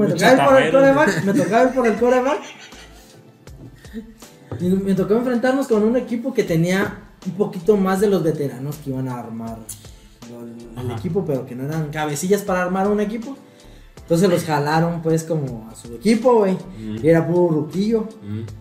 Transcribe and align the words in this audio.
me 0.00 0.14
tocaba 0.14 0.30
ir 0.32 0.70
por 0.72 0.82
el 0.82 0.94
coreback. 0.94 1.24
Me 1.24 1.34
tocaba 1.34 1.62
ir 1.64 1.70
por 1.74 1.86
el 1.86 1.94
coreback. 1.96 2.40
Y 4.60 4.64
me 4.68 4.94
tocó 4.94 5.14
enfrentarnos 5.14 5.68
con 5.68 5.82
un 5.84 5.96
equipo 5.96 6.34
que 6.34 6.42
tenía 6.44 6.98
un 7.26 7.32
poquito 7.32 7.76
más 7.76 8.00
de 8.00 8.08
los 8.08 8.22
veteranos 8.22 8.76
que 8.76 8.90
iban 8.90 9.08
a 9.08 9.18
armar 9.18 9.58
el, 10.28 10.78
el 10.84 10.90
equipo, 10.90 11.24
pero 11.24 11.46
que 11.46 11.54
no 11.54 11.64
eran 11.64 11.90
cabecillas 11.90 12.42
para 12.42 12.62
armar 12.62 12.88
un 12.88 13.00
equipo. 13.00 13.36
Entonces 14.02 14.28
los 14.28 14.42
jalaron 14.44 15.02
pues 15.02 15.22
como 15.22 15.68
a 15.70 15.74
su 15.76 15.94
equipo, 15.94 16.38
güey. 16.38 16.56
Y 17.00 17.08
era 17.08 17.26
puro 17.26 17.54
ruquillo. 17.60 18.08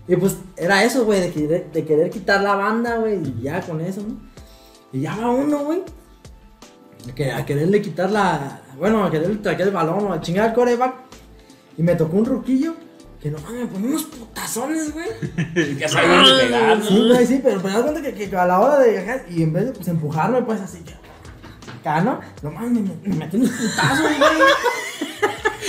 Y 0.07 0.15
pues 0.15 0.37
era 0.55 0.83
eso, 0.83 1.05
güey, 1.05 1.21
de 1.21 1.31
querer, 1.31 1.71
de 1.71 1.83
querer 1.85 2.09
quitar 2.11 2.41
la 2.41 2.55
banda, 2.55 2.97
güey. 2.97 3.15
Y 3.25 3.41
ya 3.41 3.59
con 3.61 3.81
eso, 3.81 4.01
¿no? 4.07 4.15
Y 4.93 5.01
ya 5.01 5.15
va 5.17 5.31
uno, 5.31 5.59
güey. 5.65 5.81
A, 7.09 7.15
que- 7.15 7.31
a 7.31 7.45
quererle 7.45 7.81
quitar 7.81 8.11
la. 8.11 8.61
Bueno, 8.77 9.03
a 9.03 9.09
quererle 9.11 9.37
traer 9.37 9.61
el 9.61 9.71
balón 9.71 10.05
o 10.05 10.13
a 10.13 10.21
chingar 10.21 10.49
al 10.49 10.53
coreback. 10.53 10.93
Y 11.79 11.81
me 11.81 11.95
tocó 11.95 12.17
un 12.17 12.25
ruquillo. 12.25 12.75
Que 13.21 13.31
no 13.31 13.37
mames, 13.39 13.61
me 13.61 13.67
ponía 13.67 13.89
unos 13.89 14.03
putazones, 14.03 14.93
güey. 14.93 15.07
Ya 15.77 15.87
sabía 15.87 16.17
dónde 16.17 16.43
pegar, 16.43 16.77
¿no? 16.77 16.85
Sí, 16.85 17.07
güey, 17.07 17.25
sí, 17.25 17.39
pero 17.41 17.61
me 17.61 17.69
das 17.69 17.81
cuenta 17.81 18.01
que, 18.01 18.29
que 18.29 18.35
a 18.35 18.45
la 18.45 18.59
hora 18.59 18.79
de 18.79 18.99
ajá, 18.99 19.21
y 19.29 19.43
en 19.43 19.53
vez 19.53 19.65
de 19.65 19.71
pues, 19.71 19.87
empujarme, 19.87 20.41
pues 20.41 20.59
así, 20.59 20.79
que 20.79 20.93
acá, 21.79 22.01
¿no? 22.01 22.19
No 22.41 22.51
mames, 22.51 22.71
me, 22.71 22.91
me 23.03 23.15
metí 23.15 23.37
unos 23.37 23.49
putazos, 23.51 23.99
güey. 23.99 24.39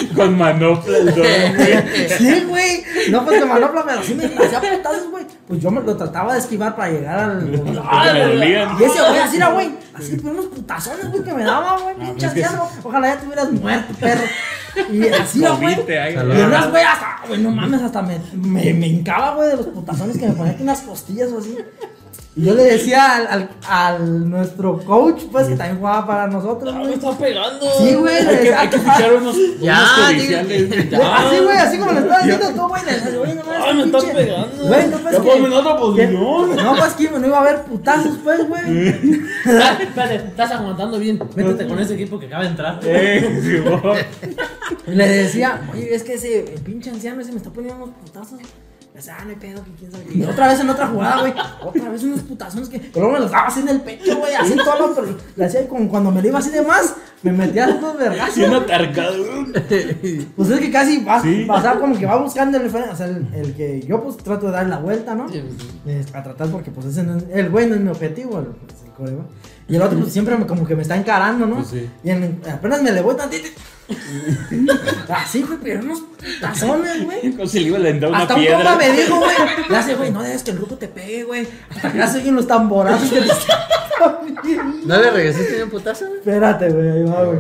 Con 0.17 0.37
manopla 0.37 0.99
el 0.99 1.13
güey. 1.13 2.09
Sí, 2.19 2.45
güey. 2.49 2.85
No, 3.11 3.25
pues 3.25 3.41
de 3.41 3.47
manopla, 3.47 3.85
pero 3.85 4.03
sí 4.03 4.15
me 4.15 4.25
hacía 4.25 4.61
putazos, 4.61 5.11
güey. 5.11 5.27
Pues 5.47 5.61
yo 5.61 5.71
me 5.71 5.81
lo 5.81 5.97
trataba 5.97 6.33
de 6.35 6.41
esquivar 6.41 6.75
para 6.75 6.91
llegar 6.91 7.19
al. 7.19 7.51
Porque 7.51 7.71
me 7.71 8.21
dolían. 8.21 8.77
Y 8.81 8.85
ese 8.85 9.01
güey, 9.01 9.19
así 9.19 9.37
era, 9.37 9.51
güey. 9.51 9.75
Así, 9.95 10.17
pero 10.17 10.31
unos 10.31 10.47
putazones, 10.47 11.09
güey, 11.11 11.23
que 11.23 11.35
me 11.35 11.45
daba, 11.45 11.79
güey. 11.79 11.95
pues 11.95 12.09
Pinche 12.09 12.27
es 12.27 12.33
que 12.33 12.45
anciano. 12.45 12.69
Ojalá 12.83 13.15
ya 13.15 13.21
te 13.21 13.27
hubieras 13.27 13.53
muerto, 13.53 13.95
perro. 14.01 14.23
Y 14.93 15.09
así 15.09 15.41
güey. 15.57 15.75
Y 16.39 16.43
unas, 16.43 16.71
güey, 16.71 16.83
hasta, 16.85 17.21
güey, 17.27 17.41
no 17.41 17.51
mames, 17.51 17.83
hasta 17.83 18.03
me, 18.03 18.21
me, 18.35 18.73
me 18.75 18.87
hincaba, 18.87 19.35
güey, 19.35 19.49
de 19.51 19.57
los 19.57 19.67
putazones 19.67 20.19
que 20.19 20.27
me 20.29 20.35
ponía 20.35 20.53
aquí 20.53 20.63
unas 20.63 20.81
costillas 20.81 21.31
o 21.33 21.39
así. 21.39 21.57
Y 22.41 22.45
yo 22.45 22.55
le 22.55 22.63
decía 22.65 23.17
al, 23.17 23.27
al, 23.27 23.49
al 23.69 24.31
nuestro 24.31 24.79
coach, 24.79 25.25
pues, 25.31 25.49
que 25.49 25.57
también 25.57 25.79
jugaba 25.79 26.07
para 26.07 26.27
nosotros, 26.27 26.73
Ah, 26.75 26.79
me 26.79 26.85
güey. 26.85 26.95
está 26.95 27.19
pegando. 27.19 27.67
Sí, 27.79 27.95
güey. 27.97 28.15
le 28.15 28.19
Hay 28.21 28.27
que, 28.27 28.37
decía, 28.37 28.61
hay 28.61 28.69
que 28.71 28.79
fichar 28.79 29.13
unos, 29.15 29.37
Ya, 29.61 29.79
unos 29.99 30.09
digo- 30.89 31.05
Así, 31.13 31.39
güey, 31.41 31.57
así 31.59 31.79
como 31.79 31.93
lo 31.93 31.99
estás 32.01 32.19
haciendo 32.21 32.49
tú, 32.55 32.69
güey. 32.69 32.85
Le 32.87 32.93
decías, 32.93 33.19
güey, 33.19 33.35
no 33.35 33.45
mames. 33.45 33.61
Ay, 33.67 33.75
me 33.77 33.83
estás 33.85 34.05
pinche- 34.05 34.15
pegando. 34.15 34.65
Güey, 34.69 34.89
no 34.89 34.99
pues 34.99 35.13
Ya 35.13 35.19
ponme 35.23 35.35
en 35.45 35.51
que. 35.51 35.57
otra 35.57 35.77
posición. 35.77 36.57
No, 36.57 36.77
pues 36.77 36.93
que 36.95 37.11
no 37.11 37.27
iba 37.27 37.37
a 37.37 37.41
haber 37.41 37.63
putazos, 37.65 38.19
pues, 38.25 38.49
güey. 38.49 38.89
Espérate, 38.89 39.83
espérate, 39.83 40.15
estás 40.17 40.51
aguantando 40.53 40.99
bien. 40.99 41.21
Métete 41.37 41.67
con 41.67 41.79
ese 41.79 41.95
equipo 41.95 42.19
que 42.19 42.27
acaba 42.27 42.45
de 42.45 42.49
entrar. 42.49 42.81
Eh. 42.85 44.01
Y 44.87 44.91
le 44.93 45.09
decía, 45.09 45.61
oye, 45.73 45.95
es 45.95 46.03
que 46.05 46.15
ese 46.15 46.55
pinche 46.65 46.89
anciano 46.91 47.21
ese 47.21 47.33
me 47.33 47.37
está 47.39 47.51
poniendo 47.51 47.85
unos 47.85 47.97
putazos. 47.97 48.39
Decía, 48.95 49.17
ah, 49.19 49.25
no 49.25 49.31
hay 49.31 49.37
pedo, 49.37 49.65
que 49.65 49.71
quién 49.79 49.93
sabe 49.93 50.05
qué. 50.05 50.19
Y 50.19 50.25
otra 50.25 50.49
vez 50.49 50.61
en 50.61 50.69
otra 50.69 50.87
jugada, 50.89 51.21
güey. 51.21 51.33
Otra 51.65 51.89
vez 51.91 52.03
unos 52.03 52.21
putazones 52.21 52.69
que. 52.69 52.79
Pero 52.81 52.93
luego 53.07 53.13
me 53.13 53.21
los 53.21 53.31
daba 53.31 53.47
así 53.47 53.61
en 53.61 53.69
el 53.69 53.81
pecho, 53.81 54.17
güey. 54.19 54.35
Así 54.35 54.55
todo 54.57 54.79
lo. 54.89 54.95
Pero 54.95 55.17
le 55.37 55.45
hacía 55.45 55.67
como 55.69 55.89
cuando 55.89 56.11
me 56.11 56.21
lo 56.21 56.29
iba 56.29 56.39
así 56.39 56.51
de 56.51 56.61
más. 56.63 56.95
Me 57.23 57.33
metía 57.33 57.69
unos 57.69 57.97
vergazos. 57.97 58.35
Siendo 58.35 58.57
atarcado. 58.59 59.15
Pues 60.37 60.51
es 60.51 60.61
que 60.61 60.71
casi 60.71 61.05
va, 61.05 61.23
Sí. 61.23 61.45
pasar 61.47 61.79
como 61.79 61.97
que 61.99 62.07
va 62.07 62.17
buscando 62.17 62.59
el 62.59 62.67
O 62.67 62.97
sea, 62.97 63.07
el, 63.07 63.27
el 63.35 63.55
que 63.55 63.81
yo 63.87 64.03
pues 64.03 64.17
trato 64.19 64.47
de 64.47 64.53
darle 64.53 64.71
la 64.71 64.79
vuelta, 64.79 65.15
¿no? 65.15 65.29
Sí, 65.29 65.43
Eh, 65.87 66.05
a 66.13 66.23
tratar 66.23 66.49
porque 66.49 66.71
pues 66.71 66.87
ese 66.87 67.03
no 67.03 67.17
es- 67.17 67.25
el 67.33 67.49
güey 67.51 67.67
no 67.69 67.75
es 67.77 67.81
mi 67.81 67.89
objetivo, 67.91 68.39
el, 68.41 68.47
pues, 68.97 69.11
el. 69.11 69.19
Y 69.69 69.77
el 69.77 69.83
otro 69.83 69.99
pues 70.01 70.13
siempre 70.13 70.37
me- 70.37 70.47
como 70.47 70.67
que 70.67 70.75
me 70.75 70.83
está 70.83 70.97
encarando, 70.97 71.47
¿no? 71.47 71.57
Pues 71.57 71.69
sí. 71.69 71.89
Y 72.03 72.11
en- 72.11 72.41
apenas 72.53 72.83
me 72.83 72.91
le 72.93 73.01
voy 73.03 73.15
tantito. 73.17 73.49
Así, 75.09 75.43
güey, 75.43 75.59
pero 75.63 75.81
unos 75.81 76.03
tazones, 76.41 77.05
güey. 77.05 77.33
Como 77.33 77.47
si 77.47 77.61
le 77.61 77.67
iba 77.67 77.77
a 77.79 77.81
lentar 77.81 78.09
una 78.09 78.19
Hasta 78.19 78.35
un 78.35 78.41
piedra. 78.41 78.57
compa 78.59 78.77
me 78.77 78.93
dijo, 78.93 79.17
güey. 79.19 79.37
Le 79.69 79.77
hace, 79.77 79.95
güey, 79.95 80.11
no 80.11 80.23
dejes 80.23 80.43
que 80.43 80.51
el 80.53 80.59
ruco 80.59 80.77
te 80.77 80.89
pegue, 80.89 81.25
güey. 81.25 81.47
Hasta 81.75 81.93
que 81.93 82.07
se 82.07 82.19
oyen 82.19 82.37
los 82.37 82.47
tamborazos 82.47 83.11
que 83.11 83.21
te 83.21 83.29
están 83.29 83.59
¿No 84.87 84.97
le 84.97 85.11
regresaste 85.11 85.65
un 85.65 85.71
putazo, 85.71 86.07
güey? 86.07 86.19
Espérate, 86.19 86.71
güey, 86.71 86.89
ahí 86.89 87.05
va, 87.05 87.25
güey. 87.25 87.39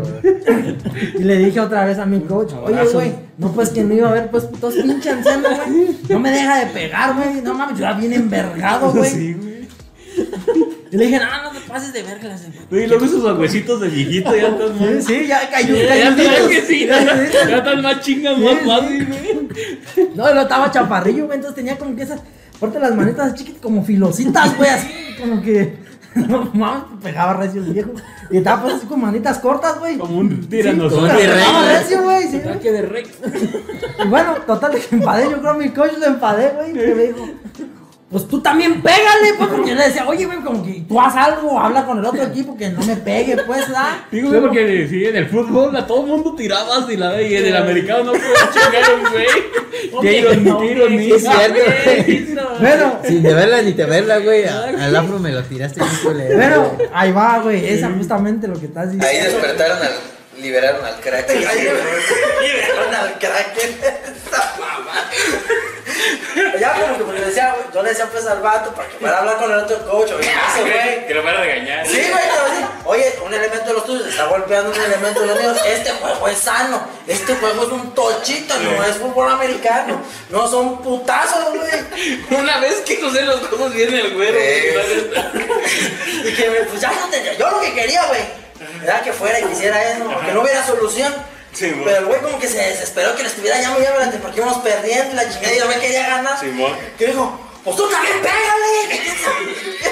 Y 1.19 1.25
le 1.25 1.36
dije 1.38 1.60
otra 1.60 1.84
vez 1.86 1.98
a 1.98 2.06
mi 2.06 2.20
coach, 2.20 2.52
oye, 2.62 2.84
güey, 2.92 3.12
no 3.38 3.52
pues 3.52 3.70
que 3.70 3.82
no 3.82 3.94
iba 3.94 4.08
a 4.08 4.10
haber 4.10 4.30
pues 4.30 4.44
putos 4.44 4.75
pinche 4.75 5.10
anciano, 5.10 5.48
güey. 5.48 5.96
No 6.08 6.20
me 6.20 6.30
deja 6.30 6.58
de 6.60 6.66
pegar, 6.66 7.14
güey. 7.14 7.41
No 7.42 7.54
mames, 7.54 7.78
yo 7.78 7.84
era 7.84 7.94
bien 7.94 8.12
envergado, 8.12 8.92
güey. 8.92 9.10
Sí, 9.10 9.32
güey. 9.34 9.50
Y 10.92 10.97
le 10.97 11.06
dije, 11.06 11.19
no, 11.20 11.42
no 11.44 11.50
te 11.58 11.60
pases 11.69 11.92
de 11.92 12.03
verga. 12.03 12.36
Y 12.70 12.86
luego 12.86 13.04
esos 13.04 13.38
huesitos 13.38 13.81
de 13.81 13.88
viejito 13.88 14.34
ya 14.34 14.48
están 14.48 14.78
Sí, 14.78 14.84
más. 14.94 15.04
sí, 15.04 15.26
ya 15.26 15.50
cayó, 15.50 15.76
Ya 15.76 15.88
cayó. 15.88 16.16
sabes 16.25 16.48
que 16.48 16.62
sí, 16.62 16.86
Ya, 16.86 17.04
ya, 17.04 17.16
sí. 17.26 17.32
ya 17.48 17.56
están 17.58 17.82
más 17.82 18.00
chingas, 18.00 18.36
Sí, 18.36 18.42
más 18.44 18.58
sí. 18.58 18.66
fácil, 18.69 19.06
güey. 19.06 20.08
No, 20.14 20.34
no 20.34 20.41
estaba 20.42 20.70
chaparrillo, 20.70 21.26
güey, 21.26 21.36
entonces 21.36 21.54
tenía 21.56 21.78
como 21.78 21.94
que 21.97 22.03
esas, 22.03 22.20
aparte 22.56 22.78
las 22.81 22.94
manitas 22.94 23.26
así 23.32 23.38
chiquitas, 23.44 23.62
como 23.62 23.84
filositas, 23.84 24.56
güey, 24.56 24.69
así, 24.70 24.88
como 25.20 25.41
que, 25.42 25.78
no 26.14 26.50
mames, 26.54 26.84
pegaba 27.02 27.34
recio 27.34 27.62
el 27.62 27.72
viejo. 27.72 27.91
Y 28.32 28.37
estaba 28.38 28.62
pues 28.62 28.75
así 28.75 28.87
con 28.87 29.00
manitas 29.00 29.38
cortas, 29.38 29.78
güey. 29.81 29.97
Como 29.98 30.19
un 30.19 30.42
Sí, 30.42 30.48
tiranosaurio. 30.48 31.06
estaba 31.19 31.19
T-Rex, 31.66 31.81
recio, 31.81 32.02
güey, 32.02 32.22
sí. 32.28 32.38
De 32.38 32.82
Rex. 32.82 33.08
Y 34.04 34.08
bueno, 34.08 34.34
total, 34.47 34.72
de 34.72 34.78
que 34.81 34.94
enfadé, 34.97 35.31
yo 35.31 35.41
creo 35.41 35.58
que 35.58 35.64
mi 35.66 35.70
coach 35.72 35.92
lo 35.98 36.06
enfadé, 36.06 36.50
güey, 36.56 36.72
que 36.72 36.94
me 36.94 37.02
dijo, 37.04 37.28
pues 38.10 38.26
tú 38.26 38.41
también 38.41 38.82
pégale, 38.82 39.34
pues, 39.38 39.48
porque 39.50 39.71
yo 39.71 39.76
le 39.76 39.84
decía, 39.84 40.04
oye, 40.09 40.26
güey, 40.26 40.38
como 40.41 40.65
que 40.65 40.82
tú 40.88 41.00
haz 41.00 41.15
algo, 41.15 41.60
habla 41.60 41.87
con 41.87 41.98
el 41.98 42.04
otro 42.04 42.22
equipo 42.25 42.56
que 42.56 42.69
no 42.71 42.82
me 42.82 42.97
pegue, 42.97 43.37
pues, 43.47 43.65
¿ah? 43.75 44.04
Digo, 44.10 44.31
güey, 44.31 44.41
porque 44.41 44.87
sí, 44.91 45.04
en 45.04 45.15
el 45.16 45.28
fútbol 45.28 45.76
a 45.76 45.87
todo 45.87 46.03
mundo 46.03 46.34
tirabas 46.34 46.91
y 46.91 46.97
la 46.97 47.22
y 47.22 47.37
en 47.37 47.47
el 47.47 47.56
americano 47.56 48.03
no 48.04 48.12
puedo 48.12 48.34
chingar 48.53 48.94
un 48.94 49.10
güey. 49.12 49.26
Qué 50.03 50.19
ironía, 50.19 51.15
es 51.16 51.22
cierto, 51.22 51.54
güey. 52.04 52.34
Bueno, 52.60 52.99
Sin 53.04 53.22
de 53.22 53.32
verla 53.34 53.62
ni 53.62 53.72
te 53.72 53.84
verla, 53.84 54.19
güey. 54.19 54.44
a- 54.44 54.65
Al 54.87 54.97
afro 54.97 55.19
me 55.20 55.31
lo 55.31 55.43
tiraste 55.44 55.81
culero. 56.03 56.37
bueno, 56.37 56.78
ahí 56.93 57.12
va, 57.12 57.38
güey, 57.38 57.65
esa 57.69 57.91
justamente 57.91 58.49
lo 58.49 58.59
que 58.59 58.66
estás 58.66 58.88
Ahí 58.88 58.97
diciendo. 58.99 59.31
despertaron 59.38 59.78
al. 59.78 59.93
liberaron 60.43 60.84
al 60.84 61.00
crack. 61.00 61.28
Liberaron 61.31 62.94
al 62.94 63.19
Kraken. 63.19 63.70
Esa 63.81 64.54
mamá. 64.59 65.10
Ya 66.59 66.72
como 66.75 66.97
que 66.99 67.04
le 67.82 67.91
decía 67.91 68.06
pues 68.10 68.26
al 68.26 68.41
vato 68.41 68.70
para 68.74 68.88
que 68.88 68.96
fuera 68.98 69.16
a 69.16 69.20
hablar 69.20 69.36
con 69.38 69.50
el 69.52 69.58
otro 69.58 69.78
coach, 69.88 70.10
oye, 70.12 70.30
ese 70.52 70.60
güey. 70.62 71.06
Que 71.06 71.14
lo 71.14 71.22
van 71.22 71.36
a 71.36 71.41
regañar. 71.41 71.86
Sí, 71.86 71.96
güey, 72.10 72.24
pero 72.24 72.56
sí. 72.58 72.64
Oye, 72.84 73.14
un 73.24 73.32
elemento 73.34 73.66
de 73.66 73.72
los 73.74 73.84
tuyos 73.84 74.06
está 74.06 74.24
golpeando 74.26 74.70
un 74.70 74.80
elemento 74.80 75.20
de 75.20 75.26
los 75.26 75.38
míos. 75.38 75.56
Este 75.66 75.90
juego 75.92 76.28
es 76.28 76.38
sano. 76.38 76.86
Este 77.06 77.34
juego 77.34 77.62
es 77.62 77.69
un 77.69 77.94
tochito, 77.94 78.54
no 78.58 78.84
es 78.84 78.96
fútbol 78.96 79.30
americano. 79.30 80.00
No 80.30 80.48
son 80.48 80.82
putazos, 80.82 81.46
güey. 81.54 82.40
Una 82.40 82.58
vez 82.58 82.76
que 82.80 82.98
no 82.98 83.10
sé 83.12 83.22
los 83.22 83.40
cosas 83.48 83.72
viene 83.72 84.00
el 84.00 84.14
güero. 84.14 84.38
Y 86.24 86.32
que 86.34 86.50
me- 86.50 86.60
pues 86.62 86.80
ya 86.80 86.90
no 86.92 87.08
tenía. 87.10 87.34
Yo 87.34 87.50
lo 87.50 87.60
que 87.60 87.72
quería, 87.74 88.04
güey, 88.06 88.20
era 88.82 89.00
que 89.02 89.12
fuera 89.12 89.40
y 89.40 89.44
que 89.44 89.52
hiciera 89.52 89.82
eso, 89.92 90.04
que 90.24 90.32
no 90.32 90.42
hubiera 90.42 90.64
solución. 90.66 91.14
Sí. 91.52 91.72
Pero 91.84 91.98
el 91.98 92.04
güey 92.06 92.20
como 92.20 92.38
que 92.38 92.46
se 92.48 92.58
desesperó 92.58 93.14
que 93.16 93.22
le 93.24 93.28
estuviera 93.28 93.60
ya 93.60 93.70
muy 93.70 93.84
adelante 93.84 94.19
porque 94.22 94.38
íbamos 94.38 94.58
perdiendo 94.58 95.12
y 95.12 95.16
la 95.16 95.28
chingada 95.32 95.54
y 95.54 95.58
yo 95.58 95.66
me 95.66 95.78
quería 95.80 96.08
ganar. 96.08 96.38
Simón. 96.38 96.76
Que 96.96 97.06
dijo, 97.08 97.40
pues 97.65 97.76
tú 97.76 97.88
también 97.91 98.16
pégale. 98.21 99.00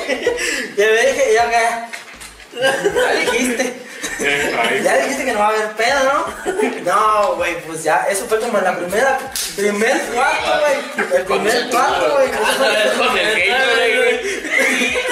y 0.77 0.81
me 0.81 1.07
dije, 1.13 1.35
ya 1.35 1.43
acá. 1.45 1.91
Ya 2.61 3.13
dijiste. 3.33 3.75
Ya 4.83 4.97
dijiste 4.99 5.25
que 5.25 5.33
no 5.33 5.39
va 5.39 5.47
a 5.47 5.51
haber 5.51 5.73
pedo, 5.73 6.01
¿no? 6.05 6.27
No, 6.85 7.35
güey, 7.37 7.61
pues 7.63 7.83
ya, 7.85 8.07
eso 8.11 8.27
fue 8.27 8.41
como 8.41 8.59
en 8.59 8.65
la 8.65 8.77
primera, 8.77 9.19
primer 9.57 10.01
cuarto, 10.13 10.61
güey. 10.61 10.77
El 11.19 11.25
primer 11.25 11.71
cuarto, 11.71 12.15
güey. 12.15 12.29
Fue- 12.29 12.97
Con 13.07 13.19
el 13.19 13.97
güey. 13.97 14.21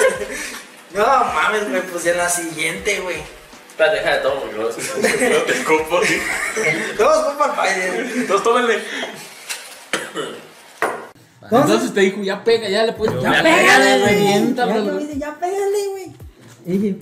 No 0.93 1.05
mames, 1.05 1.69
güey, 1.69 1.81
pues 1.83 2.03
ya 2.05 2.11
en 2.11 2.17
la 2.17 2.29
siguiente, 2.29 2.99
güey. 3.01 3.17
Espérate, 3.69 3.97
deja 3.97 4.11
de 4.15 4.19
todo 4.21 4.41
porque 4.41 4.57
No 4.57 5.43
te 5.43 5.53
escupo. 5.53 6.01
Todos 6.97 7.35
para 7.35 7.51
el 7.51 7.57
baile. 7.57 8.25
Entonces. 11.49 11.69
Entonces 11.71 11.93
te 11.93 12.01
dijo, 12.01 12.21
ya 12.23 12.43
pega, 12.43 12.69
ya 12.69 12.85
le 12.85 12.93
puedes. 12.93 13.21
Ya 13.21 13.31
pégale, 13.43 13.99
güey. 14.01 14.13
revienta, 14.15 14.67
Ya 14.67 14.81
bro. 14.81 14.97
dice, 14.97 15.17
ya 15.17 15.33
pégale, 15.35 15.87
güey. 15.91 16.11
Y 16.65 16.77
dije, 16.77 16.97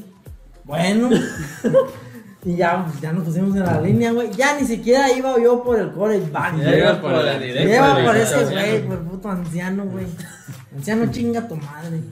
bueno. 0.64 1.10
y 2.46 2.56
ya, 2.56 2.86
ya 3.02 3.12
nos 3.12 3.24
pusimos 3.24 3.56
en 3.56 3.64
la 3.66 3.82
línea, 3.82 4.12
güey. 4.12 4.32
Ya 4.32 4.60
ni 4.60 4.68
siquiera 4.68 5.12
iba 5.12 5.38
yo 5.40 5.64
por 5.64 5.80
el 5.80 5.92
coreback. 5.92 6.58
Ya 6.62 6.78
ibas 6.78 6.98
por 7.00 7.12
la 7.12 7.34
Yo 7.34 7.40
directa. 7.40 7.76
iba 7.76 8.06
por 8.06 8.16
ese 8.18 8.36
anciano. 8.36 8.62
güey, 8.62 8.82
por 8.88 8.94
el 8.98 9.04
puto 9.04 9.30
anciano, 9.30 9.86
güey. 9.86 10.06
Anciano 10.76 11.06
chinga 11.12 11.48
tu 11.48 11.56
madre. 11.56 12.02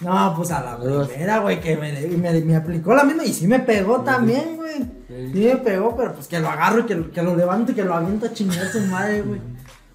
No, 0.00 0.32
pues 0.34 0.50
a 0.50 0.62
la 0.62 0.78
primera, 0.78 1.40
güey, 1.40 1.60
que 1.60 1.76
me, 1.76 1.92
me, 1.92 2.40
me 2.40 2.56
aplicó 2.56 2.94
la 2.94 3.04
misma 3.04 3.22
y 3.22 3.34
sí 3.34 3.46
me 3.46 3.58
pegó 3.58 4.00
también, 4.00 4.56
güey. 4.56 4.78
Sí 5.08 5.44
me 5.44 5.56
pegó, 5.56 5.94
pero 5.94 6.14
pues 6.14 6.26
que 6.26 6.40
lo 6.40 6.48
agarro 6.48 6.80
y 6.80 6.82
que, 6.84 7.10
que 7.10 7.22
lo 7.22 7.36
levanto 7.36 7.72
y 7.72 7.74
que 7.74 7.84
lo 7.84 7.92
aviento 7.92 8.24
a 8.24 8.32
chingar 8.32 8.64
a 8.64 8.72
su 8.72 8.80
madre, 8.86 9.20
güey. 9.20 9.40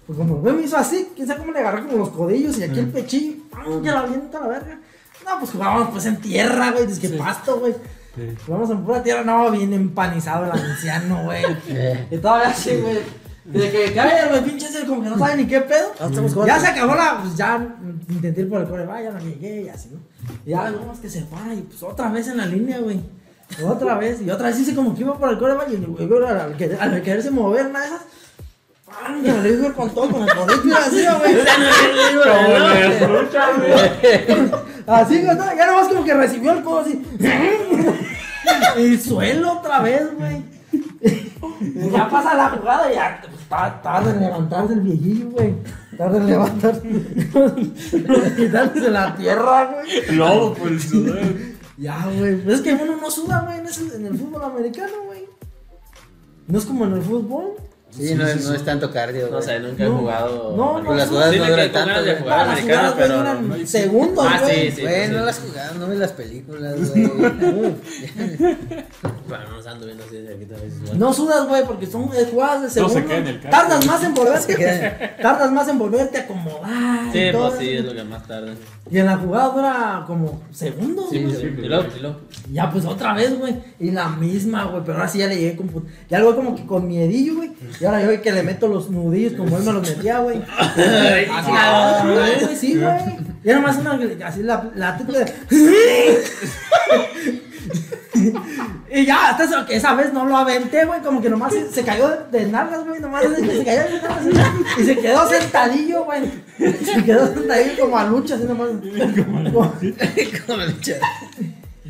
Pues 0.06 0.18
como 0.18 0.40
me 0.40 0.62
hizo 0.62 0.76
así, 0.76 1.08
quién 1.14 1.26
sabe 1.26 1.40
cómo 1.40 1.52
le 1.52 1.58
agarré 1.60 1.82
como 1.84 1.98
los 1.98 2.10
codillos 2.10 2.58
y 2.58 2.62
aquí 2.62 2.78
el 2.78 2.88
pechillo, 2.88 3.42
¡pam! 3.50 3.82
que 3.82 3.90
lo 3.90 3.98
aviento 3.98 4.38
a 4.38 4.40
la 4.42 4.46
verga. 4.48 4.80
No, 5.24 5.38
pues 5.40 5.50
jugábamos 5.50 5.88
pues 5.90 6.06
en 6.06 6.16
tierra, 6.20 6.70
güey, 6.70 6.84
es 6.90 6.98
que 7.00 7.08
pasto, 7.10 7.58
güey. 7.58 7.74
Jugamos 8.46 8.70
en 8.70 8.84
pura 8.84 9.02
tierra, 9.02 9.24
no, 9.24 9.50
bien 9.50 9.72
empanizado 9.74 10.44
el 10.46 10.52
anciano, 10.52 11.24
güey. 11.24 11.42
Y 12.10 12.18
todavía 12.18 12.48
así, 12.48 12.76
güey. 12.76 12.98
De 13.44 13.70
que 13.70 13.92
cae, 13.94 14.28
güey, 14.28 14.44
pinche 14.44 14.66
ese 14.66 14.86
como 14.86 15.02
que 15.02 15.08
no 15.10 15.18
sabe 15.18 15.36
ni 15.36 15.46
qué 15.46 15.60
pedo. 15.60 15.92
Ah. 16.00 16.08
Ya 16.46 16.58
se 16.60 16.66
acabó 16.68 16.94
la, 16.94 17.20
pues 17.22 17.36
ya 17.36 17.58
mm, 17.58 18.00
intenté 18.12 18.40
ir 18.40 18.48
por 18.48 18.60
el 18.60 18.68
core, 18.68 18.86
va, 18.86 19.00
ya 19.02 19.10
no 19.12 19.20
llegué 19.20 19.62
y 19.62 19.68
así, 19.68 19.90
¿no? 19.92 19.98
Y 20.44 20.50
ya, 20.50 20.68
es 20.92 20.98
que 21.00 21.08
se 21.10 21.22
para 21.22 21.54
y 21.54 21.62
pues 21.62 21.80
otra 21.82 22.08
vez 22.10 22.26
en 22.28 22.38
la 22.38 22.46
línea, 22.46 22.78
güey. 22.78 23.00
Otra 23.64 23.96
vez, 23.98 24.20
y 24.22 24.30
otra 24.30 24.48
vez 24.48 24.58
hice 24.58 24.74
como 24.74 24.94
que 24.94 25.02
iba 25.02 25.16
por 25.16 25.30
el 25.30 25.38
core, 25.38 25.54
y 25.70 25.76
al, 25.76 26.56
querer- 26.56 26.78
al 26.80 27.02
quererse 27.02 27.30
mover, 27.30 27.66
una 27.66 27.80
de 27.80 27.86
esas, 27.86 28.00
que 29.06 29.32
me 29.32 29.32
lo 29.32 29.42
dijo 29.42 29.74
con 29.74 29.90
todo, 29.90 30.10
con 30.10 30.22
el 30.22 30.34
codito 30.34 30.76
así, 30.76 31.04
güey. 31.20 31.36
Como 32.22 32.58
la 32.58 32.90
fruta, 33.06 33.50
güey. 33.56 34.50
Así, 34.86 35.20
güey, 35.22 35.36
no, 35.36 35.56
ya 35.56 35.66
nomás 35.66 35.88
como 35.88 36.04
que 36.04 36.14
recibió 36.14 36.52
el 36.52 36.62
codo 36.62 36.78
así. 36.80 37.02
y 38.78 38.96
suelo 38.98 39.54
otra 39.54 39.80
vez, 39.80 40.02
güey. 40.16 40.44
Ya 41.92 42.08
pasa 42.08 42.34
la 42.34 42.50
jugada 42.50 42.92
y 42.92 42.94
ya 42.94 43.20
pues, 43.20 43.48
ta- 43.48 43.80
tarda 43.82 44.10
en 44.12 44.20
levantarse 44.20 44.74
el 44.74 44.80
viejillo, 44.82 45.30
güey. 45.30 45.54
Tarda 45.98 46.18
en 46.18 46.26
levantarse. 46.28 46.82
Quitándose 48.36 48.90
la 48.90 49.14
tierra, 49.16 49.72
güey. 49.72 50.18
Por 50.54 50.68
el 50.68 50.80
sudor. 50.80 51.18
Ya, 51.78 52.06
güey. 52.16 52.36
Pues 52.36 52.56
es 52.56 52.62
que 52.62 52.74
uno 52.74 52.96
no 52.96 53.10
suda, 53.10 53.40
güey, 53.40 53.58
en 53.58 54.06
el 54.06 54.16
fútbol 54.16 54.44
americano, 54.44 54.92
güey. 55.06 55.24
No 56.46 56.58
es 56.58 56.64
como 56.64 56.84
en 56.84 56.92
el 56.92 57.02
fútbol. 57.02 57.54
Sí, 57.90 58.14
no, 58.14 58.26
es- 58.26 58.44
no 58.44 58.54
es 58.54 58.62
tanto 58.64 58.90
cardio, 58.92 59.26
No 59.26 59.32
güey. 59.38 59.42
sé, 59.42 59.58
nunca 59.60 59.84
he 59.84 59.88
No. 59.88 59.98
jugado. 59.98 60.54
No, 60.56 60.78
no, 60.80 60.84
Pues 60.84 60.98
las 60.98 61.06
no. 61.06 61.12
jugadas 61.14 61.36
no 61.36 61.46
duran 61.48 61.72
tanto, 61.72 62.02
de 62.02 62.16
jugar 62.16 62.94
pero. 62.98 63.16
duran 63.18 63.48
no- 63.48 63.66
segundos, 63.66 64.26
Ah, 64.28 64.40
güey. 64.42 64.70
sí, 64.70 64.76
sí. 64.76 64.82
Güey, 64.82 65.06
sí. 65.06 65.12
no 65.12 65.24
las 65.24 65.38
jugadas, 65.38 65.74
no 65.76 65.86
ves 65.88 65.98
las 65.98 66.12
películas, 66.12 66.74
güey. 66.90 67.10
No 69.28 69.56
los 69.56 69.66
ando 69.66 69.86
viendo 69.86 70.04
así 70.04 70.16
de 70.16 70.34
aquí 70.34 70.44
a 70.44 70.56
veces. 70.62 70.80
güey. 70.86 70.98
No 70.98 71.12
sudas, 71.12 71.48
güey, 71.48 71.64
porque 71.64 71.86
son 71.86 72.04
eh, 72.14 72.26
jugadas 72.30 72.60
de 72.74 72.80
No 72.80 72.88
segundo. 72.88 72.94
se 72.94 73.04
queda 73.04 73.16
en 73.18 73.26
el 73.26 73.40
casco. 73.40 73.50
Tardas 73.50 73.86
más 73.86 74.04
en 74.04 74.14
volverte. 74.14 75.16
tardas 75.22 75.52
más 75.52 75.68
en 75.68 75.78
volverte 75.78 76.18
a 76.18 76.20
acomodar. 76.22 77.12
Sí, 77.12 77.18
y 77.18 77.32
pues 77.32 77.54
sí, 77.58 77.70
es 77.70 77.84
lo 77.84 77.94
que 77.94 78.04
más 78.04 78.26
tarda. 78.26 78.52
Y 78.90 78.98
en 78.98 79.06
la 79.06 79.16
jugada 79.16 79.48
dura 79.48 80.04
como 80.06 80.42
segundos. 80.52 81.06
Sí, 81.10 81.22
güey. 81.24 81.34
sí, 81.34 81.42
y 81.58 81.64
y 81.64 81.68
luego. 81.68 81.84
Ya, 82.52 82.70
pues 82.70 82.84
otra 82.84 83.14
vez, 83.14 83.36
güey. 83.38 83.56
Y 83.80 83.90
la 83.90 84.08
misma, 84.10 84.64
güey. 84.64 84.82
Pero 84.84 84.98
ahora 84.98 85.08
sí 85.08 85.18
ya 85.18 85.26
le 85.26 85.36
llegué 85.36 85.56
con. 85.56 85.70
Ya 86.08 86.18
lo 86.20 86.26
voy 86.26 86.34
como 86.34 86.54
que 86.54 86.64
con 86.66 86.86
miedillo, 86.86 87.36
güey. 87.36 87.52
Y 87.80 87.84
ahora 87.84 88.02
yo 88.02 88.22
que 88.22 88.32
le 88.32 88.42
meto 88.44 88.68
los 88.68 88.90
nudillos 88.90 89.32
como 89.34 89.56
él 89.56 89.64
me 89.64 89.72
los 89.72 89.88
metía, 89.88 90.18
güey. 90.20 90.40
Así, 90.48 91.50
güey, 92.06 92.56
sí, 92.56 92.78
güey. 92.78 93.26
Ya 93.44 93.54
nomás 93.56 93.76
una. 93.78 93.98
Así 94.26 94.42
la, 94.42 94.70
la 94.74 94.92
de- 94.92 95.32
Y 98.88 99.04
ya, 99.04 99.30
hasta 99.30 99.44
eso, 99.44 99.66
que 99.66 99.76
esa 99.76 99.94
vez 99.94 100.12
no 100.12 100.24
lo 100.26 100.36
aventé, 100.36 100.84
güey, 100.84 101.00
como 101.00 101.20
que 101.20 101.28
nomás 101.28 101.52
se, 101.52 101.70
se 101.72 101.82
cayó 101.82 102.08
de, 102.30 102.38
de 102.38 102.46
nalgas, 102.46 102.86
güey, 102.86 103.00
nomás 103.00 103.24
se, 103.24 103.36
se 103.44 103.64
cayó 103.64 103.82
de 103.82 103.90
nalgas 104.00 104.18
así, 104.18 104.30
y 104.80 104.84
se 104.84 104.96
quedó 104.98 105.28
sentadillo, 105.28 106.04
güey. 106.04 106.22
Se 106.84 107.02
quedó 107.04 107.26
sentadillo 107.34 107.80
como 107.82 107.98
a 107.98 108.04
lucha, 108.04 108.36
así 108.36 108.44
nomás. 108.44 108.68
Como- 109.52 109.72
Como 110.46 110.58
la 110.58 110.66
lucha. 110.66 110.94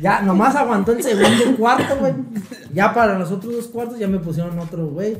ya, 0.01 0.21
nomás 0.21 0.55
aguantó 0.55 0.91
el 0.93 1.03
segundo 1.03 1.55
cuarto, 1.57 1.97
güey. 1.97 2.13
Ya 2.73 2.93
para 2.93 3.17
los 3.17 3.31
otros 3.31 3.53
dos 3.53 3.67
cuartos 3.67 3.97
ya 3.99 4.07
me 4.07 4.19
pusieron 4.19 4.57
otro, 4.59 4.87
güey. 4.87 5.17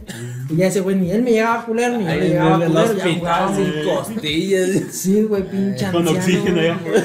Y 0.49 0.55
ya 0.57 0.67
ese 0.67 0.81
güey 0.81 0.95
ni 0.95 1.11
él 1.11 1.21
me 1.23 1.31
llegaba 1.31 1.61
a 1.61 1.65
culer, 1.65 1.91
ni 1.97 2.03
yo 2.05 2.09
le 2.11 2.29
llegaba 2.29 2.55
a 2.57 2.67
culer. 2.67 2.95
Ya 2.97 3.13
jugaba, 3.19 3.55
sin 3.55 3.71
güey. 3.71 3.85
costillas. 3.95 4.69
Sí, 4.91 5.23
güey, 5.23 5.43
pinche 5.43 5.91
Con 5.91 6.07
anciano, 6.07 6.11
oxígeno 6.19 6.55
güey. 6.55 6.65
allá 6.69 6.75
afuera. 6.75 7.03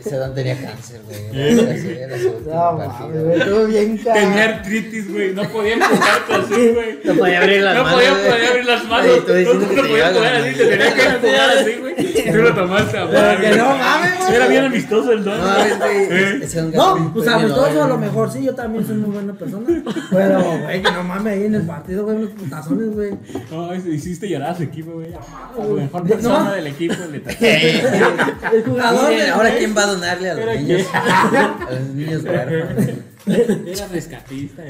Ese 0.00 0.16
don 0.16 0.34
tenía 0.34 0.56
cáncer, 0.60 1.00
güey. 1.06 1.20
Era 1.60 1.72
así, 1.74 1.88
era 1.90 2.18
su 2.18 2.28
último 2.30 2.54
No, 2.54 2.76
partido. 2.78 3.08
mames, 3.08 3.24
güey, 3.24 3.40
estuvo 3.40 3.64
bien 3.66 3.98
Tenía 4.02 4.44
artritis, 4.44 5.12
güey. 5.12 5.34
No 5.34 5.42
podía 5.48 5.74
empujarte 5.74 6.34
así, 6.34 6.68
güey. 6.74 6.98
No 7.04 7.14
podía 7.14 7.38
abrir 7.40 7.62
las 7.62 7.74
No 7.76 7.82
manos. 7.84 7.98
podía, 7.98 8.10
güey. 8.12 8.30
podía 8.30 8.48
abrir 8.50 8.64
las 8.66 8.84
manos. 8.84 9.06
Oye, 9.10 9.20
tú 9.20 9.32
No, 9.32 9.54
no 9.54 9.66
te 9.68 9.74
poner 9.76 10.14
la 10.14 10.38
así, 10.38 10.54
te 10.56 10.64
tenía 10.66 10.94
que 10.94 11.02
empujar 11.02 11.50
así, 11.58 11.72
güey. 11.80 11.94
Tú 12.30 12.36
lo 12.38 12.54
tomaste 12.54 12.98
a 12.98 13.10
Pero 13.10 13.40
que 13.40 13.56
no 13.56 13.64
mames, 13.76 14.18
güey. 14.18 14.34
Era 14.34 14.46
bien 14.48 14.64
amistoso 14.64 15.12
el 15.12 15.24
don. 15.24 15.38
No, 15.38 15.46
No, 16.96 17.12
pues 17.12 17.26
un 17.26 17.32
a 17.80 17.86
lo 17.88 17.98
mejor 17.98 18.32
sí, 18.32 18.42
yo 18.44 18.54
también 18.54 18.86
soy 18.86 18.96
muy 18.96 19.10
buena 19.10 19.32
persona. 19.34 19.66
Pero, 20.10 20.58
güey, 20.62 20.82
que 20.82 20.90
no 20.92 21.02
mames 21.02 21.32
ahí 21.34 21.44
en 21.44 21.54
el 21.56 21.62
partido, 21.66 22.04
güey, 22.04 22.16
unos 22.16 22.30
putazones, 22.30 22.94
güey. 22.94 23.10
No, 23.50 23.74
hiciste 23.74 24.28
llorar 24.28 24.50
a 24.50 24.56
su 24.56 24.62
equipo, 24.64 24.92
güey. 24.92 25.10
La 25.10 25.64
mejor 25.64 26.02
No. 26.02 26.08
persona 26.08 26.52
del 26.54 26.66
equipo 26.68 26.94
le. 27.10 27.20
El 28.52 28.62
jugador. 28.64 29.10
Ahora 29.32 29.50
quién 29.56 29.76
va 29.76 29.82
a 29.84 29.89
donarle 29.94 30.30
a 30.30 30.34
los 30.34 30.56
niños. 30.56 30.86
A 30.94 31.68
los 31.70 31.88
niños 31.94 32.22
huérfanos. 32.24 32.84
Era 33.26 33.88
rescatista. 33.88 34.62